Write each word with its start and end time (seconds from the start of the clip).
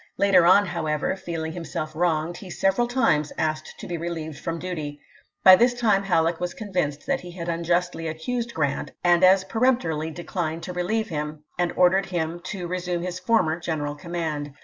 Later 0.17 0.47
on, 0.47 0.65
however, 0.65 1.15
feeling 1.15 1.51
himself 1.51 1.95
wronged, 1.95 2.37
he 2.37 2.49
several 2.49 2.87
times 2.87 3.31
asked 3.37 3.75
to 3.79 3.85
be 3.85 3.97
relieved 3.99 4.39
from 4.39 4.57
duty. 4.57 4.99
By 5.43 5.55
this 5.55 5.75
time 5.75 6.01
Halleck 6.01 6.39
was 6.39 6.55
convinced 6.55 7.05
that 7.05 7.19
he 7.21 7.29
had 7.29 7.47
unjustly 7.47 8.07
accused 8.07 8.51
Grant 8.55 8.93
and 9.03 9.21
Haiierk 9.21 9.45
^^ 9.45 9.47
peremptorily 9.47 10.09
declined 10.09 10.63
to 10.63 10.73
relieve 10.73 11.09
him, 11.09 11.43
and 11.59 11.71
ordered 11.75 12.05
MLrch'i*: 12.05 12.39
hioa 12.39 12.43
to 12.45 12.67
resume 12.67 13.03
his 13.03 13.19
former 13.19 13.59
general 13.59 13.93
command. 13.93 14.53